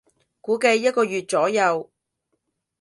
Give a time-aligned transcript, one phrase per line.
[0.41, 1.91] 估計一個月左右